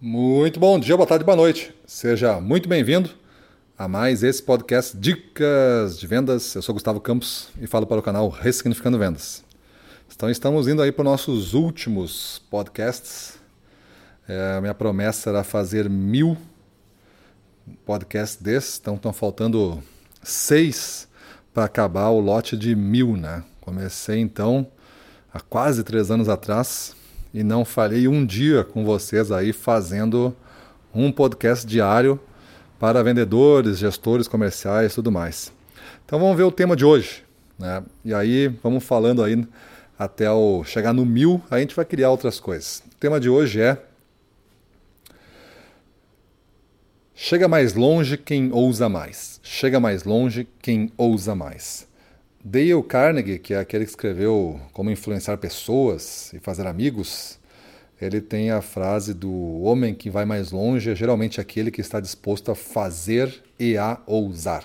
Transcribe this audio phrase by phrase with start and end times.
[0.00, 1.72] Muito bom dia, boa tarde, boa noite.
[1.86, 3.10] Seja muito bem-vindo
[3.78, 6.54] a mais esse podcast Dicas de Vendas.
[6.54, 9.44] Eu sou Gustavo Campos e falo para o canal Ressignificando Vendas.
[10.14, 13.38] Então estamos indo aí para os nossos últimos podcasts.
[14.28, 16.36] É, minha promessa era fazer mil
[17.86, 19.82] podcasts desses, então estão faltando
[20.22, 21.08] seis
[21.54, 23.44] para acabar o lote de mil, né?
[23.60, 24.66] Comecei então
[25.32, 26.94] há quase três anos atrás
[27.34, 30.34] e não falhei um dia com vocês aí fazendo
[30.94, 32.18] um podcast diário
[32.78, 35.52] para vendedores, gestores comerciais e tudo mais.
[36.06, 37.24] Então vamos ver o tema de hoje.
[37.58, 37.82] Né?
[38.04, 39.44] E aí vamos falando aí
[39.98, 42.82] até o chegar no mil, a gente vai criar outras coisas.
[42.86, 43.78] O tema de hoje é
[47.16, 49.40] Chega mais longe quem ousa mais.
[49.42, 51.86] Chega mais longe quem ousa mais.
[52.46, 57.38] Dale Carnegie, que é aquele que escreveu Como Influenciar Pessoas e Fazer Amigos,
[57.98, 62.00] ele tem a frase do homem que vai mais longe é geralmente aquele que está
[62.00, 64.62] disposto a fazer e a ousar.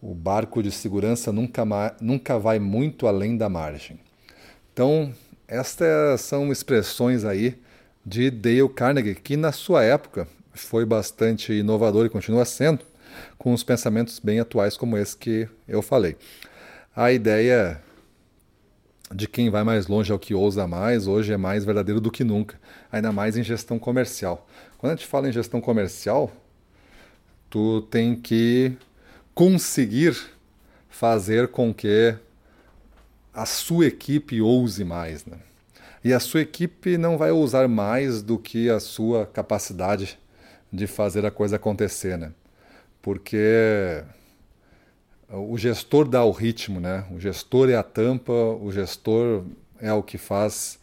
[0.00, 1.64] O barco de segurança nunca,
[2.00, 3.98] nunca vai muito além da margem.
[4.72, 5.12] Então,
[5.48, 7.58] estas são expressões aí
[8.06, 12.86] de Dale Carnegie, que na sua época foi bastante inovador e continua sendo,
[13.36, 16.16] com os pensamentos bem atuais como esse que eu falei.
[16.94, 17.80] A ideia
[19.14, 22.10] de quem vai mais longe é o que ousa mais, hoje é mais verdadeiro do
[22.10, 22.60] que nunca,
[22.92, 24.46] ainda mais em gestão comercial.
[24.76, 26.30] Quando a gente fala em gestão comercial,
[27.48, 28.76] tu tem que
[29.34, 30.16] conseguir
[30.88, 32.14] fazer com que
[33.32, 35.38] a sua equipe ouse mais, né?
[36.02, 40.18] E a sua equipe não vai ousar mais do que a sua capacidade
[40.72, 42.32] de fazer a coisa acontecer, né?
[43.00, 44.02] Porque
[45.30, 47.04] o gestor dá o ritmo, né?
[47.10, 49.44] O gestor é a tampa, o gestor
[49.80, 50.78] é o que faz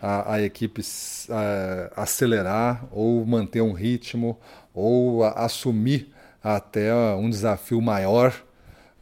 [0.00, 0.82] a, a equipe
[1.30, 4.38] a, acelerar ou manter um ritmo
[4.74, 8.34] ou a, assumir até um desafio maior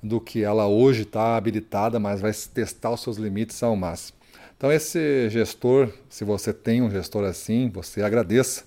[0.02, 4.18] do que ela hoje está habilitada, mas vai testar os seus limites ao máximo.
[4.56, 8.64] Então esse gestor, se você tem um gestor assim, você agradeça,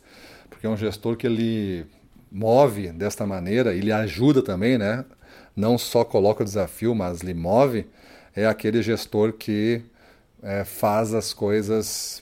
[0.49, 1.85] porque é um gestor que ele
[2.31, 5.05] move desta maneira, ele ajuda também, né?
[5.55, 7.87] Não só coloca o desafio, mas lhe move,
[8.35, 9.81] é aquele gestor que
[10.43, 12.21] é, faz as coisas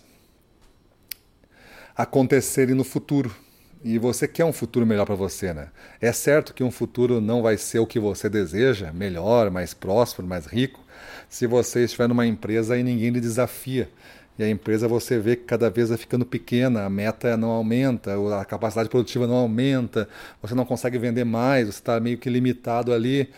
[1.95, 3.35] acontecerem no futuro.
[3.83, 5.67] E você quer um futuro melhor para você, né?
[6.01, 10.27] É certo que um futuro não vai ser o que você deseja, melhor, mais próspero,
[10.27, 10.83] mais rico,
[11.29, 13.89] se você estiver numa empresa e ninguém lhe desafia.
[14.37, 18.15] E a empresa você vê que cada vez vai ficando pequena, a meta não aumenta,
[18.39, 20.09] a capacidade produtiva não aumenta,
[20.41, 23.29] você não consegue vender mais, você está meio que limitado ali.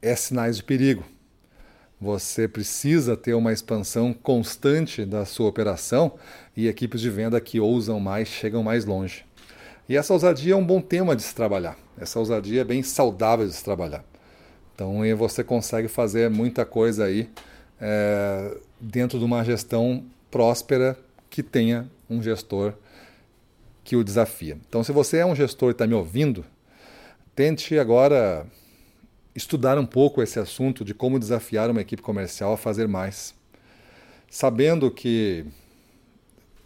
[0.00, 1.04] É sinais de perigo.
[2.00, 6.14] Você precisa ter uma expansão constante da sua operação
[6.56, 9.24] e equipes de venda que ousam mais chegam mais longe.
[9.88, 11.76] E essa ousadia é um bom tema de se trabalhar.
[11.98, 14.04] Essa ousadia é bem saudável de se trabalhar.
[14.74, 17.28] Então você consegue fazer muita coisa aí
[17.80, 20.98] é, dentro de uma gestão próspera
[21.30, 22.74] que tenha um gestor
[23.84, 24.58] que o desafia.
[24.68, 26.44] Então, se você é um gestor e está me ouvindo,
[27.34, 28.46] tente agora
[29.34, 33.34] estudar um pouco esse assunto de como desafiar uma equipe comercial a fazer mais.
[34.28, 35.46] Sabendo que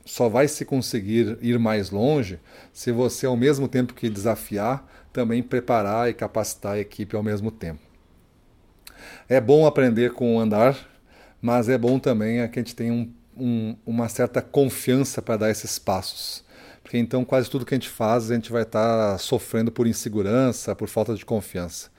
[0.04, 2.40] só vai se conseguir ir mais longe
[2.72, 7.50] se você, ao mesmo tempo que desafiar, também preparar e capacitar a equipe ao mesmo
[7.50, 7.80] tempo.
[9.28, 10.91] É bom aprender com o andar,
[11.42, 15.50] mas é bom também que a gente tenha um, um, uma certa confiança para dar
[15.50, 16.44] esses passos.
[16.82, 19.86] Porque então quase tudo que a gente faz a gente vai estar tá sofrendo por
[19.86, 21.90] insegurança, por falta de confiança.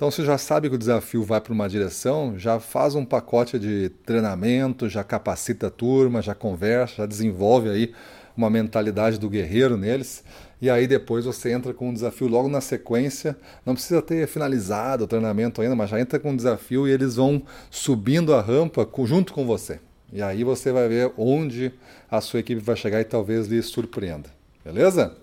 [0.00, 3.58] Então, você já sabe que o desafio vai para uma direção, já faz um pacote
[3.58, 7.92] de treinamento, já capacita a turma, já conversa, já desenvolve aí
[8.34, 10.24] uma mentalidade do guerreiro neles.
[10.58, 13.36] E aí depois você entra com um desafio logo na sequência.
[13.66, 17.16] Não precisa ter finalizado o treinamento ainda, mas já entra com um desafio e eles
[17.16, 19.80] vão subindo a rampa junto com você.
[20.10, 21.74] E aí você vai ver onde
[22.10, 24.30] a sua equipe vai chegar e talvez lhe surpreenda.
[24.64, 25.14] Beleza?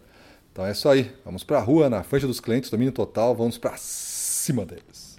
[0.51, 1.11] Então é isso aí.
[1.25, 3.75] Vamos para a rua, na frente dos clientes, domínio total, vamos para
[4.47, 5.16] 島です。